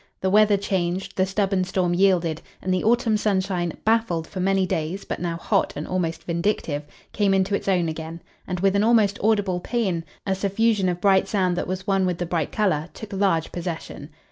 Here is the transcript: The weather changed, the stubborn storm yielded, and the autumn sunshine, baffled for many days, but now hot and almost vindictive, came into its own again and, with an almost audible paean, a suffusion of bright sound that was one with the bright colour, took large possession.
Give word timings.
The 0.21 0.31
weather 0.31 0.57
changed, 0.57 1.15
the 1.15 1.27
stubborn 1.27 1.63
storm 1.63 1.93
yielded, 1.93 2.41
and 2.59 2.73
the 2.73 2.83
autumn 2.83 3.17
sunshine, 3.17 3.73
baffled 3.85 4.25
for 4.25 4.39
many 4.39 4.65
days, 4.65 5.05
but 5.05 5.19
now 5.19 5.37
hot 5.37 5.73
and 5.75 5.87
almost 5.87 6.23
vindictive, 6.23 6.81
came 7.13 7.35
into 7.35 7.53
its 7.53 7.67
own 7.67 7.87
again 7.87 8.19
and, 8.47 8.61
with 8.61 8.75
an 8.75 8.83
almost 8.83 9.19
audible 9.21 9.59
paean, 9.59 10.03
a 10.25 10.33
suffusion 10.33 10.89
of 10.89 11.01
bright 11.01 11.27
sound 11.27 11.55
that 11.57 11.67
was 11.67 11.85
one 11.85 12.07
with 12.07 12.17
the 12.17 12.25
bright 12.25 12.51
colour, 12.51 12.89
took 12.95 13.13
large 13.13 13.51
possession. 13.51 14.09